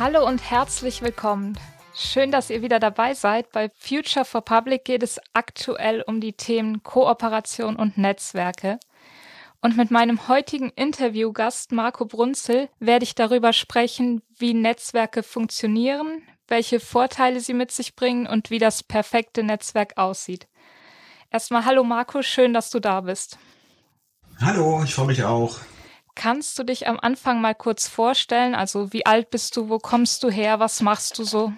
[0.00, 1.58] Hallo und herzlich willkommen.
[1.94, 3.52] Schön, dass ihr wieder dabei seid.
[3.52, 8.80] Bei Future for Public geht es aktuell um die Themen Kooperation und Netzwerke.
[9.60, 16.80] Und mit meinem heutigen Interviewgast Marco Brunzel werde ich darüber sprechen, wie Netzwerke funktionieren, welche
[16.80, 20.48] Vorteile sie mit sich bringen und wie das perfekte Netzwerk aussieht.
[21.30, 23.36] Erstmal hallo Marco, schön, dass du da bist.
[24.40, 25.58] Hallo, ich freue mich auch.
[26.14, 28.54] Kannst du dich am Anfang mal kurz vorstellen?
[28.54, 31.52] Also wie alt bist du, wo kommst du her, was machst du so?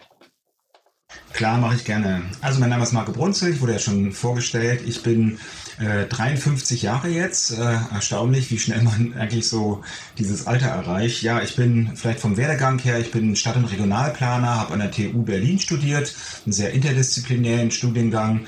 [1.33, 2.23] Klar, mache ich gerne.
[2.41, 4.83] Also mein Name ist Marco Brunzel, ich wurde ja schon vorgestellt.
[4.87, 5.38] Ich bin
[5.79, 7.52] äh, 53 Jahre jetzt.
[7.52, 9.83] Äh, erstaunlich, wie schnell man eigentlich so
[10.19, 11.23] dieses Alter erreicht.
[11.23, 14.91] Ja, ich bin vielleicht vom Werdegang her, ich bin Stadt- und Regionalplaner, habe an der
[14.91, 18.46] TU Berlin studiert, einen sehr interdisziplinären Studiengang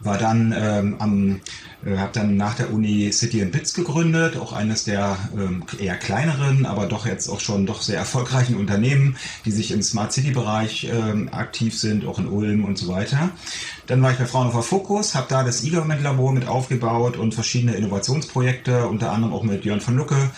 [0.00, 1.40] war dann ähm, am
[1.86, 5.96] äh, habe dann nach der Uni City in Bits gegründet, auch eines der ähm, eher
[5.96, 10.32] kleineren, aber doch jetzt auch schon doch sehr erfolgreichen Unternehmen, die sich im Smart City
[10.32, 13.30] Bereich ähm, aktiv sind, auch in Ulm und so weiter.
[13.86, 17.76] Dann war ich bei Fraunhofer Fokus, habe da das E-Government Labor mit aufgebaut und verschiedene
[17.76, 20.30] Innovationsprojekte, unter anderem auch mit Jörn von Lucke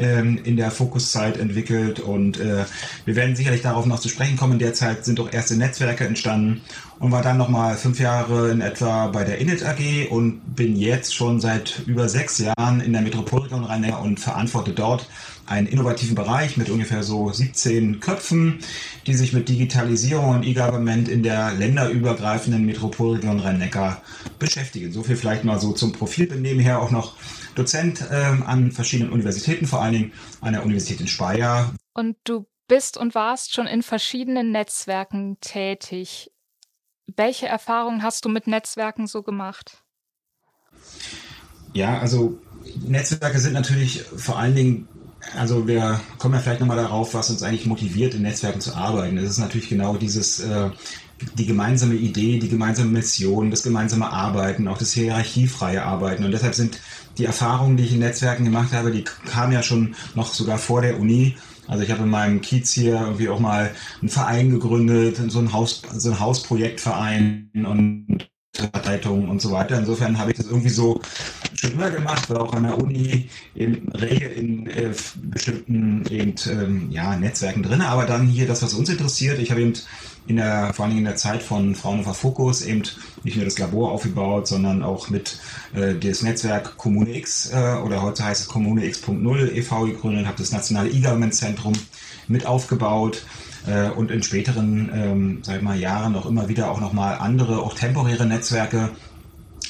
[0.00, 2.64] ähm, in der Fokuszeit entwickelt und äh,
[3.04, 4.58] wir werden sicherlich darauf noch zu sprechen kommen.
[4.58, 6.62] Derzeit sind auch erste Netzwerke entstanden
[6.98, 11.14] und war dann nochmal fünf Jahre in etwa bei der Init AG und bin jetzt
[11.14, 15.08] schon seit über sechs Jahren in der Metropolregion rhein und verantworte dort
[15.46, 18.60] einen innovativen Bereich mit ungefähr so 17 Köpfen,
[19.06, 24.02] die sich mit Digitalisierung und E-Government in der länderübergreifenden Metropolregion Rhein-Neckar
[24.38, 24.92] beschäftigen.
[24.92, 26.26] So viel vielleicht mal so zum Profil.
[26.26, 27.16] Bin nebenher auch noch
[27.54, 31.74] Dozent ähm, an verschiedenen Universitäten, vor allen Dingen an der Universität in Speyer.
[31.94, 36.30] Und du bist und warst schon in verschiedenen Netzwerken tätig.
[37.16, 39.82] Welche Erfahrungen hast du mit Netzwerken so gemacht?
[41.72, 42.38] Ja, also
[42.86, 44.88] Netzwerke sind natürlich vor allen Dingen
[45.36, 49.16] also wir kommen ja vielleicht nochmal darauf, was uns eigentlich motiviert, in Netzwerken zu arbeiten.
[49.16, 50.70] Das ist natürlich genau dieses, äh,
[51.34, 56.24] die gemeinsame Idee, die gemeinsame Mission, das gemeinsame Arbeiten, auch das hierarchiefreie Arbeiten.
[56.24, 56.80] Und deshalb sind
[57.18, 60.80] die Erfahrungen, die ich in Netzwerken gemacht habe, die kamen ja schon noch sogar vor
[60.80, 61.36] der Uni.
[61.66, 63.70] Also ich habe in meinem Kiez hier irgendwie auch mal
[64.00, 68.29] einen Verein gegründet, so ein Haus, so ein Hausprojektverein und
[68.84, 69.78] Leitung und so weiter.
[69.78, 71.00] Insofern habe ich das irgendwie so
[71.54, 76.90] schon immer gemacht, war auch an der Uni in rege in äh, bestimmten eben, ähm,
[76.90, 77.82] ja, Netzwerken drin.
[77.82, 79.38] Aber dann hier das, was uns interessiert.
[79.38, 79.74] Ich habe eben
[80.26, 82.82] in der, vor allem in der Zeit von Fraunhofer Fokus eben
[83.24, 85.38] nicht nur das Labor aufgebaut, sondern auch mit
[85.74, 89.84] äh, das Netzwerk X äh, oder heute heißt es Kommune X.0 e.V.
[89.84, 91.74] gegründet, habe das nationale E-Government-Zentrum
[92.28, 93.22] mit aufgebaut
[93.66, 97.74] äh, und in späteren ähm, sag mal, Jahren auch immer wieder auch nochmal andere, auch
[97.74, 98.90] temporäre Netzwerke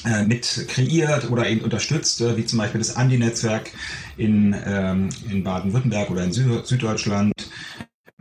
[0.05, 3.69] äh, mit kreiert oder eben unterstützt, äh, wie zum Beispiel das Andi-Netzwerk
[4.17, 7.33] in, ähm, in Baden-Württemberg oder in Süd Süddeutschland.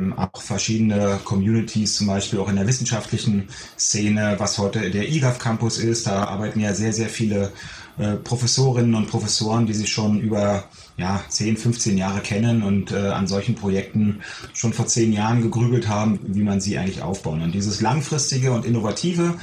[0.00, 5.38] Ähm, auch verschiedene Communities, zum Beispiel auch in der wissenschaftlichen Szene, was heute der IGAF
[5.38, 6.06] Campus ist.
[6.06, 7.52] Da arbeiten ja sehr, sehr viele
[7.98, 10.64] äh, Professorinnen und Professoren, die sich schon über
[10.96, 14.20] ja, 10, 15 Jahre kennen und äh, an solchen Projekten
[14.52, 17.42] schon vor zehn Jahren gegrübelt haben, wie man sie eigentlich aufbauen.
[17.42, 19.34] Und dieses langfristige und innovative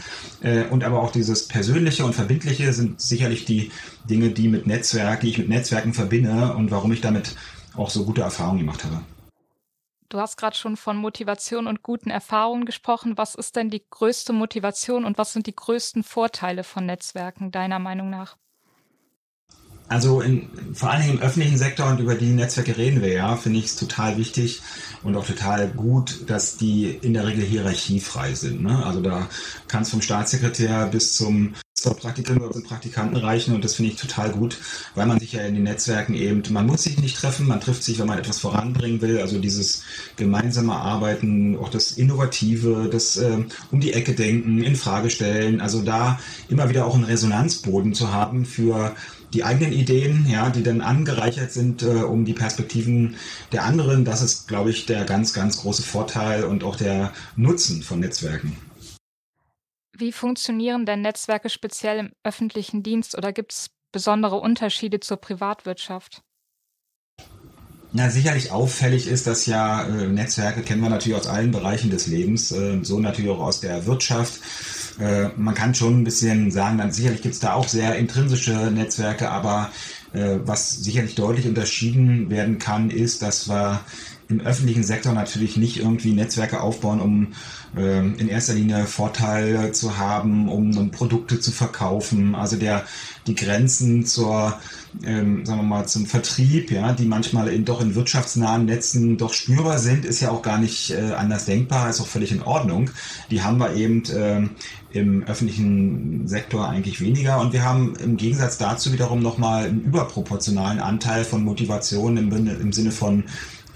[0.41, 3.71] äh, und aber auch dieses persönliche und verbindliche sind sicherlich die
[4.09, 7.35] Dinge, die mit Netzwerk, die ich mit Netzwerken verbinde und warum ich damit
[7.75, 9.01] auch so gute Erfahrungen gemacht habe.
[10.09, 13.17] Du hast gerade schon von Motivation und guten Erfahrungen gesprochen.
[13.17, 17.79] Was ist denn die größte Motivation und was sind die größten Vorteile von Netzwerken deiner
[17.79, 18.37] Meinung nach?
[19.89, 23.35] Also in, vor allen Dingen im öffentlichen Sektor und über die Netzwerke reden wir ja,
[23.37, 24.61] finde ich es total wichtig
[25.03, 28.61] und auch total gut, dass die in der Regel hierarchiefrei sind.
[28.61, 28.85] Ne?
[28.85, 29.29] Also da
[29.67, 33.91] kann es vom Staatssekretär bis zum zur Praktikanten oder zum Praktikanten reichen und das finde
[33.91, 34.57] ich total gut,
[34.95, 37.83] weil man sich ja in den Netzwerken eben, man muss sich nicht treffen, man trifft
[37.83, 39.83] sich, wenn man etwas voranbringen will, also dieses
[40.15, 43.37] gemeinsame Arbeiten, auch das Innovative, das äh,
[43.71, 48.11] um die Ecke denken, in Frage stellen, also da immer wieder auch einen Resonanzboden zu
[48.11, 48.95] haben für
[49.33, 53.15] die eigenen Ideen, ja, die dann angereichert sind äh, um die Perspektiven
[53.51, 54.05] der anderen.
[54.05, 58.57] Das ist, glaube ich, der ganz, ganz große Vorteil und auch der Nutzen von Netzwerken.
[59.97, 66.21] Wie funktionieren denn Netzwerke speziell im öffentlichen Dienst oder gibt es besondere Unterschiede zur Privatwirtschaft?
[67.93, 72.05] Na, sicherlich auffällig ist, dass ja äh, Netzwerke kennen wir natürlich aus allen Bereichen des
[72.07, 74.39] Lebens, äh, so natürlich auch aus der Wirtschaft.
[74.99, 78.71] Äh, man kann schon ein bisschen sagen, dann sicherlich gibt es da auch sehr intrinsische
[78.71, 79.71] Netzwerke, aber
[80.13, 83.81] äh, was sicherlich deutlich unterschieden werden kann, ist, dass wir
[84.29, 87.27] im öffentlichen Sektor natürlich nicht irgendwie Netzwerke aufbauen, um
[87.77, 92.35] äh, in erster Linie Vorteile zu haben, um Produkte zu verkaufen.
[92.35, 92.83] Also der
[93.25, 94.59] die Grenzen zur
[95.03, 99.33] ähm, sagen wir mal, zum Vertrieb, ja, die manchmal in, doch in wirtschaftsnahen Netzen doch
[99.33, 102.89] spürbar sind, ist ja auch gar nicht äh, anders denkbar, ist auch völlig in Ordnung.
[103.29, 104.47] Die haben wir eben äh,
[104.91, 110.79] im öffentlichen Sektor eigentlich weniger und wir haben im Gegensatz dazu wiederum nochmal einen überproportionalen
[110.79, 113.25] Anteil von Motivation im, im Sinne von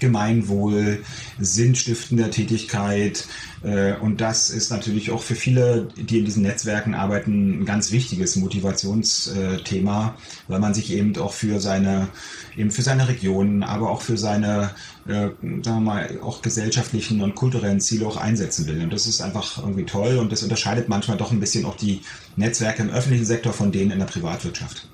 [0.02, 1.04] Gemeinwohl,
[1.38, 3.24] sinnstiftender Tätigkeit.
[3.62, 7.92] Äh, und das ist natürlich auch für viele, die in diesen Netzwerken arbeiten, ein ganz
[7.92, 10.16] wichtiges Motivationsthema,
[10.48, 12.08] weil man sich eben auch für seine,
[12.56, 14.70] eben für seine Region, aber auch für seine,
[15.06, 18.82] äh, sagen wir mal, auch gesellschaftlichen und kulturellen Ziele auch einsetzen will.
[18.82, 22.00] Und das ist einfach irgendwie toll und das unterscheidet manchmal doch ein bisschen auch die
[22.34, 24.88] Netzwerke im öffentlichen Sektor von denen in der Privatwirtschaft.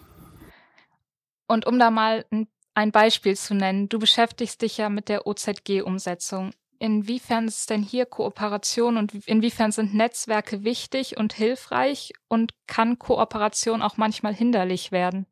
[1.47, 2.47] Und um da mal ein
[2.79, 3.89] ein Beispiel zu nennen.
[3.89, 6.53] Du beschäftigst dich ja mit der OZG-Umsetzung.
[6.79, 13.83] Inwiefern ist denn hier Kooperation und inwiefern sind Netzwerke wichtig und hilfreich und kann Kooperation
[13.83, 15.27] auch manchmal hinderlich werden?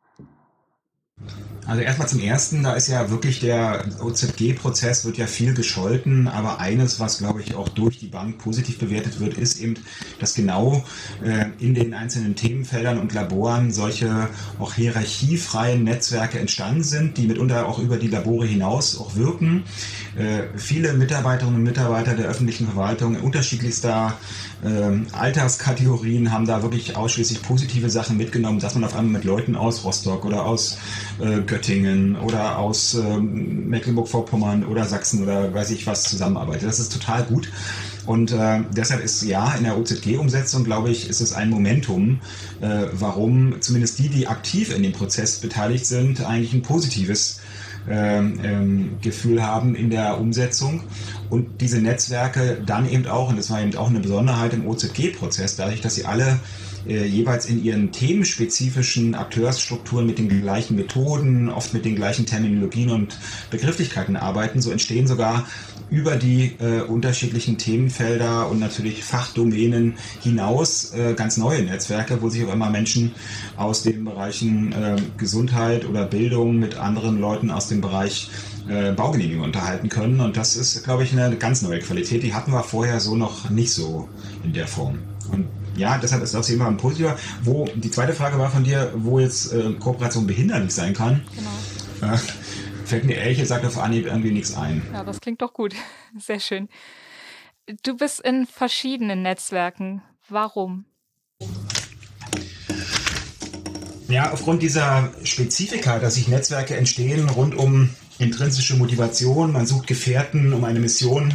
[1.66, 6.60] Also erstmal zum ersten, da ist ja wirklich der OZG-Prozess wird ja viel gescholten, aber
[6.60, 9.74] eines, was glaube ich auch durch die Bank positiv bewertet wird, ist eben,
[10.20, 10.84] dass genau
[11.24, 14.28] äh, in den einzelnen Themenfeldern und Laboren solche
[14.60, 19.64] auch hierarchiefreien Netzwerke entstanden sind, die mitunter auch über die Labore hinaus auch wirken.
[20.16, 24.16] Äh, viele Mitarbeiterinnen und Mitarbeiter der öffentlichen Verwaltung unterschiedlichster
[24.64, 29.56] äh, Alterskategorien haben da wirklich ausschließlich positive Sachen mitgenommen, dass man auf einmal mit Leuten
[29.56, 30.78] aus Rostock oder aus
[31.20, 36.68] äh, Göttingen oder aus ähm, Mecklenburg-Vorpommern oder Sachsen oder weiß ich was zusammenarbeitet.
[36.68, 37.50] Das ist total gut.
[38.06, 42.20] Und äh, deshalb ist ja in der OZG-Umsetzung, glaube ich, ist es ein Momentum,
[42.60, 47.40] äh, warum zumindest die, die aktiv in dem Prozess beteiligt sind, eigentlich ein positives
[47.88, 50.82] ähm, ähm, Gefühl haben in der Umsetzung
[51.30, 55.56] und diese Netzwerke dann eben auch, und das war eben auch eine Besonderheit im OZG-Prozess,
[55.56, 56.40] dadurch, dass sie alle
[56.88, 62.91] äh, jeweils in ihren themenspezifischen Akteursstrukturen mit den gleichen Methoden, oft mit den gleichen Terminologien
[62.91, 63.19] und
[63.50, 64.61] Begrifflichkeiten arbeiten.
[64.61, 65.47] So entstehen sogar
[65.91, 72.44] über die äh, unterschiedlichen Themenfelder und natürlich Fachdomänen hinaus äh, ganz neue Netzwerke, wo sich
[72.44, 73.15] auch immer Menschen
[73.56, 78.31] aus den Bereichen äh, Gesundheit oder Bildung mit anderen Leuten aus dem Bereich
[78.69, 80.21] äh, Baugenehmigung unterhalten können.
[80.21, 82.23] Und das ist, glaube ich, eine ganz neue Qualität.
[82.23, 84.09] Die hatten wir vorher so noch nicht so
[84.43, 84.99] in der Form.
[85.31, 87.17] Und ja, deshalb ist das immer ein positiver.
[87.43, 91.23] Wo die zweite Frage war von dir, wo jetzt äh, Kooperation behinderlich sein kann.
[91.34, 92.12] Genau.
[92.12, 92.19] Äh,
[92.84, 94.82] fällt mir ehrlich gesagt auf Anhieb irgendwie nichts ein.
[94.93, 95.75] Ja, das klingt doch gut.
[96.19, 96.69] Sehr schön.
[97.82, 100.02] Du bist in verschiedenen Netzwerken.
[100.28, 100.84] Warum?
[104.08, 110.52] Ja, aufgrund dieser Spezifika, dass sich Netzwerke entstehen rund um intrinsische Motivation, man sucht Gefährten,
[110.52, 111.34] um eine Mission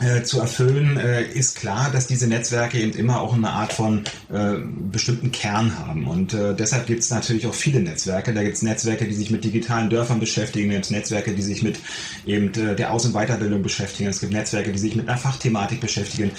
[0.00, 4.04] äh, zu erfüllen, äh, ist klar, dass diese Netzwerke eben immer auch eine Art von
[4.32, 4.54] äh,
[4.90, 6.06] bestimmten Kern haben.
[6.06, 8.34] Und äh, deshalb gibt es natürlich auch viele Netzwerke.
[8.34, 11.78] Da gibt es Netzwerke, die sich mit digitalen Dörfern beschäftigen, es Netzwerke, die sich mit
[12.26, 14.10] eben äh, der Aus- und Weiterbildung beschäftigen.
[14.10, 16.30] Es gibt Netzwerke, die sich mit einer Fachthematik beschäftigen.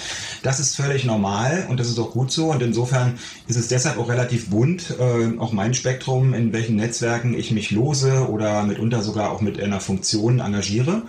[0.42, 2.52] Das ist völlig normal und das ist auch gut so.
[2.52, 3.18] Und insofern
[3.48, 7.70] ist es deshalb auch relativ bunt, äh, auch mein Spektrum, in welchen Netzwerken ich mich
[7.70, 11.02] lose oder mitunter sogar auch mit einer Funktion engagiere.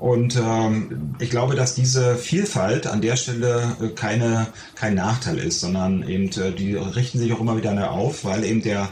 [0.00, 5.60] Und ähm, ich glaube, dass diese Vielfalt an der Stelle äh, keine, kein Nachteil ist,
[5.60, 8.88] sondern eben äh, die richten sich auch immer wieder neu auf, weil eben der,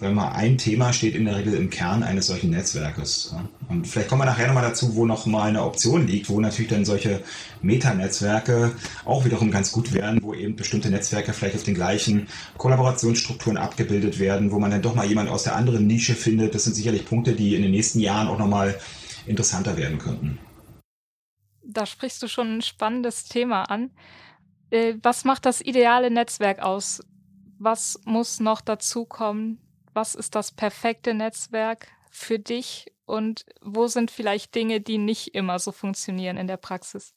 [0.00, 3.34] wenn man ein Thema steht in der Regel im Kern eines solchen Netzwerkes.
[3.68, 6.70] Und vielleicht kommen wir nachher nochmal dazu, wo noch mal eine Option liegt, wo natürlich
[6.70, 7.20] dann solche
[7.60, 8.72] Metanetzwerke
[9.04, 14.18] auch wiederum ganz gut wären, wo eben bestimmte Netzwerke vielleicht auf den gleichen Kollaborationsstrukturen abgebildet
[14.18, 16.54] werden, wo man dann doch mal jemand aus der anderen Nische findet.
[16.54, 18.74] Das sind sicherlich Punkte, die in den nächsten Jahren auch nochmal
[19.26, 20.38] interessanter werden könnten
[21.66, 23.90] da sprichst du schon ein spannendes Thema an.
[24.70, 27.00] Äh, was macht das ideale Netzwerk aus?
[27.58, 29.58] Was muss noch dazukommen?
[29.92, 32.92] Was ist das perfekte Netzwerk für dich?
[33.06, 37.14] Und wo sind vielleicht Dinge, die nicht immer so funktionieren in der Praxis?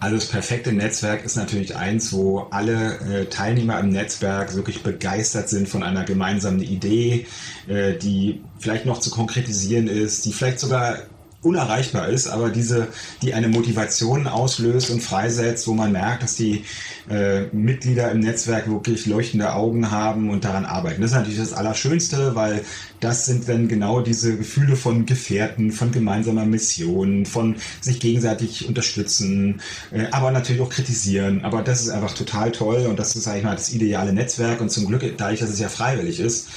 [0.00, 5.48] Also das perfekte Netzwerk ist natürlich eins, wo alle äh, Teilnehmer im Netzwerk wirklich begeistert
[5.48, 7.26] sind von einer gemeinsamen Idee,
[7.68, 10.98] äh, die vielleicht noch zu konkretisieren ist, die vielleicht sogar
[11.42, 12.88] unerreichbar ist, aber diese,
[13.22, 16.64] die eine Motivation auslöst und freisetzt, wo man merkt, dass die
[17.08, 21.00] äh, Mitglieder im Netzwerk wirklich leuchtende Augen haben und daran arbeiten.
[21.00, 22.64] Das ist natürlich das Allerschönste, weil
[23.00, 29.60] das sind dann genau diese Gefühle von Gefährten, von gemeinsamer Mission, von sich gegenseitig unterstützen,
[29.92, 31.44] äh, aber natürlich auch kritisieren.
[31.44, 34.60] Aber das ist einfach total toll und das ist, sag ich mal, das ideale Netzwerk.
[34.60, 36.48] Und zum Glück, dadurch, dass es ja freiwillig ist,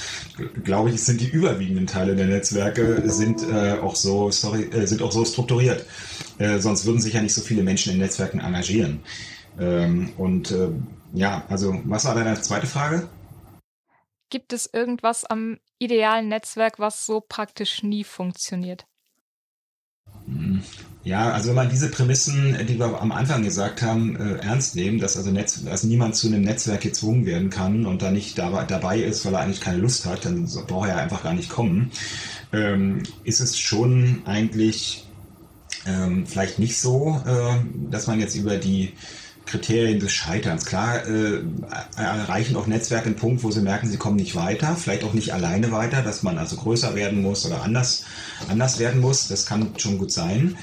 [0.64, 5.02] glaube ich, sind die überwiegenden Teile der Netzwerke sind äh, auch so, sorry, äh, sind
[5.02, 5.86] auch so strukturiert.
[6.38, 9.00] Äh, sonst würden sich ja nicht so viele Menschen in Netzwerken engagieren.
[9.60, 10.68] Ähm, und äh,
[11.14, 13.08] ja, also was war deine zweite Frage?
[14.32, 18.86] Gibt es irgendwas am idealen Netzwerk, was so praktisch nie funktioniert?
[21.04, 24.98] Ja, also wenn man diese Prämissen, die wir am Anfang gesagt haben, äh, ernst nehmen,
[24.98, 29.00] dass also, Netz, dass niemand zu einem Netzwerk gezwungen werden kann und da nicht dabei,
[29.00, 31.90] ist, weil er eigentlich keine Lust hat, dann braucht er einfach gar nicht kommen,
[32.54, 35.06] ähm, ist es schon eigentlich
[35.84, 37.56] ähm, vielleicht nicht so, äh,
[37.90, 38.94] dass man jetzt über die
[39.46, 40.64] Kriterien des Scheiterns.
[40.64, 41.42] Klar äh,
[41.96, 45.32] erreichen auch Netzwerke einen Punkt, wo sie merken, sie kommen nicht weiter, vielleicht auch nicht
[45.34, 48.04] alleine weiter, dass man also größer werden muss oder anders,
[48.48, 49.28] anders werden muss.
[49.28, 50.56] Das kann schon gut sein.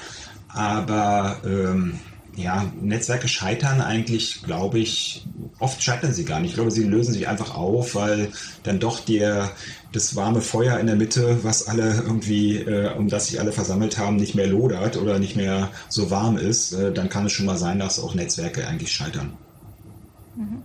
[0.48, 2.00] Aber ähm,
[2.39, 5.25] ja, Netzwerke scheitern eigentlich, glaube ich,
[5.60, 6.51] oft scheitern sie gar nicht.
[6.51, 8.31] Ich glaube, sie lösen sich einfach auf, weil
[8.63, 9.51] dann doch der,
[9.91, 13.98] das warme Feuer in der Mitte, was alle irgendwie, äh, um das sich alle versammelt
[13.98, 16.72] haben, nicht mehr lodert oder nicht mehr so warm ist.
[16.74, 19.34] Äh, dann kann es schon mal sein, dass auch Netzwerke eigentlich scheitern.
[20.36, 20.63] Mhm.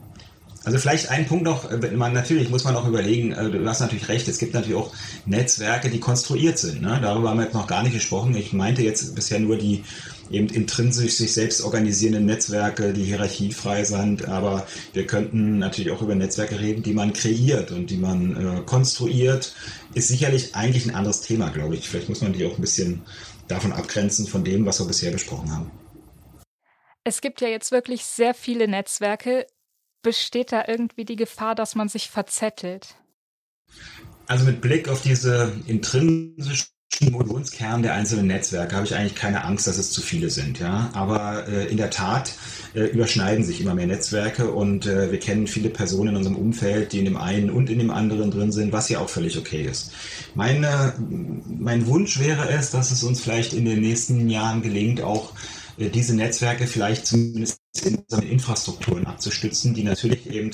[0.64, 3.80] Also vielleicht ein Punkt noch, äh, man, natürlich muss man auch überlegen, äh, du hast
[3.80, 4.92] natürlich recht, es gibt natürlich auch
[5.26, 6.80] Netzwerke, die konstruiert sind.
[6.80, 6.98] Ne?
[7.02, 8.34] Darüber haben wir jetzt noch gar nicht gesprochen.
[8.34, 9.84] Ich meinte jetzt bisher nur die
[10.30, 16.14] eben intrinsisch sich selbst organisierenden Netzwerke, die hierarchiefrei sind, aber wir könnten natürlich auch über
[16.14, 19.54] Netzwerke reden, die man kreiert und die man äh, konstruiert.
[19.94, 21.88] Ist sicherlich eigentlich ein anderes Thema, glaube ich.
[21.88, 23.02] Vielleicht muss man die auch ein bisschen
[23.48, 25.70] davon abgrenzen von dem, was wir bisher besprochen haben.
[27.04, 29.46] Es gibt ja jetzt wirklich sehr viele Netzwerke
[30.04, 32.94] besteht da irgendwie die Gefahr, dass man sich verzettelt?
[34.28, 39.66] Also mit Blick auf diese intrinsischen Motivationskern der einzelnen Netzwerke habe ich eigentlich keine Angst,
[39.66, 40.58] dass es zu viele sind.
[40.58, 40.90] Ja?
[40.94, 42.34] Aber äh, in der Tat
[42.74, 46.92] äh, überschneiden sich immer mehr Netzwerke und äh, wir kennen viele Personen in unserem Umfeld,
[46.92, 49.64] die in dem einen und in dem anderen drin sind, was ja auch völlig okay
[49.64, 49.92] ist.
[50.34, 50.94] Meine,
[51.48, 55.32] mein Wunsch wäre es, dass es uns vielleicht in den nächsten Jahren gelingt, auch
[55.78, 60.52] äh, diese Netzwerke vielleicht zumindest in Infrastrukturen abzustützen, die natürlich eben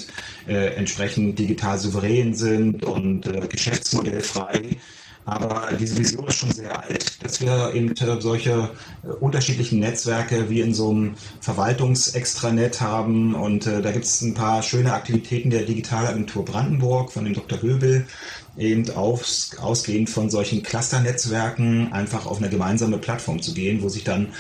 [0.49, 4.77] äh, entsprechend digital souverän sind und äh, geschäftsmodellfrei.
[5.31, 8.71] Aber diese Vision ist schon sehr alt, dass wir eben äh, solche
[9.05, 13.37] äh, unterschiedlichen Netzwerke wie in so einem Verwaltungsextranet haben.
[13.37, 17.63] Und äh, da gibt es ein paar schöne Aktivitäten der Digitalagentur Brandenburg von dem Dr.
[17.63, 18.07] Höbel,
[18.59, 24.03] eben aus, ausgehend von solchen Clusternetzwerken einfach auf eine gemeinsame Plattform zu gehen, wo sich
[24.03, 24.33] dann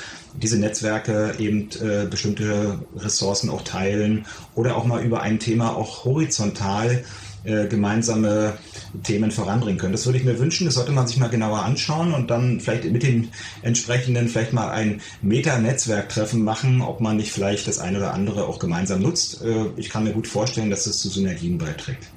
[0.43, 6.05] diese Netzwerke eben äh, bestimmte Ressourcen auch teilen oder auch mal über ein Thema auch
[6.05, 7.05] horizontal
[7.45, 8.59] äh, gemeinsame
[9.03, 9.93] Themen voranbringen können.
[9.93, 10.67] Das würde ich mir wünschen.
[10.67, 13.31] Das sollte man sich mal genauer anschauen und dann vielleicht mit den
[13.63, 18.59] entsprechenden vielleicht mal ein Meta-Netzwerktreffen machen, ob man nicht vielleicht das eine oder andere auch
[18.59, 19.43] gemeinsam nutzt.
[19.43, 22.09] Äh, ich kann mir gut vorstellen, dass das zu Synergien beiträgt.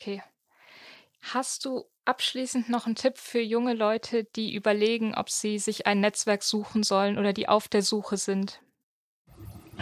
[0.00, 0.22] Okay.
[1.20, 6.00] Hast du abschließend noch einen Tipp für junge Leute, die überlegen, ob sie sich ein
[6.00, 8.60] Netzwerk suchen sollen oder die auf der Suche sind?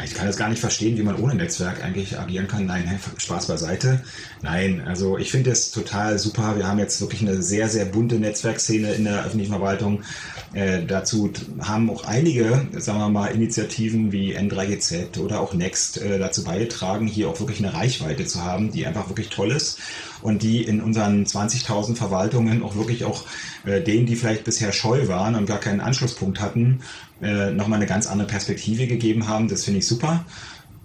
[0.05, 2.65] Ich kann jetzt gar nicht verstehen, wie man ohne Netzwerk eigentlich agieren kann.
[2.65, 4.03] Nein, Spaß beiseite.
[4.41, 6.57] Nein, also ich finde es total super.
[6.57, 10.03] Wir haben jetzt wirklich eine sehr, sehr bunte Netzwerkszene in der öffentlichen Verwaltung.
[10.53, 11.31] Äh, dazu
[11.61, 17.07] haben auch einige, sagen wir mal, Initiativen wie N3GZ oder auch Next äh, dazu beigetragen,
[17.07, 19.79] hier auch wirklich eine Reichweite zu haben, die einfach wirklich toll ist
[20.23, 23.25] und die in unseren 20.000 Verwaltungen auch wirklich auch
[23.65, 26.81] äh, denen, die vielleicht bisher scheu waren und gar keinen Anschlusspunkt hatten,
[27.23, 29.49] äh, nochmal eine ganz andere Perspektive gegeben haben.
[29.49, 30.25] Das finde ich super.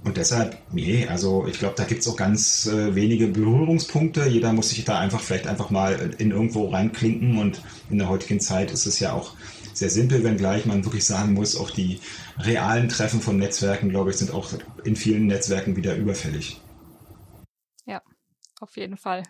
[0.03, 4.27] Und deshalb, nee, also ich glaube, da gibt es auch ganz äh, wenige Berührungspunkte.
[4.27, 7.39] Jeder muss sich da einfach vielleicht einfach mal in irgendwo reinklinken.
[7.39, 9.33] Und in der heutigen Zeit ist es ja auch
[9.73, 11.99] sehr simpel, wenngleich man wirklich sagen muss, auch die
[12.37, 14.49] realen Treffen von Netzwerken, glaube ich, sind auch
[14.83, 16.61] in vielen Netzwerken wieder überfällig.
[17.85, 18.01] Ja,
[18.61, 19.23] auf jeden Fall.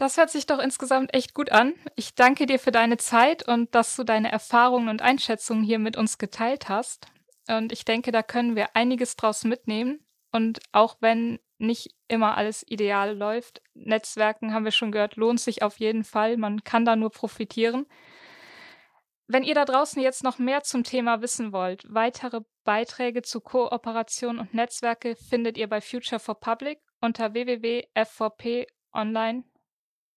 [0.00, 1.74] Das hört sich doch insgesamt echt gut an.
[1.94, 5.98] Ich danke dir für deine Zeit und dass du deine Erfahrungen und Einschätzungen hier mit
[5.98, 7.06] uns geteilt hast.
[7.48, 10.02] Und ich denke, da können wir einiges draus mitnehmen.
[10.32, 15.62] Und auch wenn nicht immer alles ideal läuft, Netzwerken, haben wir schon gehört, lohnt sich
[15.62, 16.38] auf jeden Fall.
[16.38, 17.84] Man kann da nur profitieren.
[19.26, 24.38] Wenn ihr da draußen jetzt noch mehr zum Thema wissen wollt, weitere Beiträge zu Kooperation
[24.38, 29.44] und Netzwerke findet ihr bei Future for Public unter www.f4p online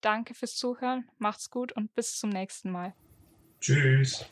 [0.04, 2.94] Danke fürs Zuhören, macht's gut und bis zum nächsten Mal.
[3.62, 4.26] Tschüss.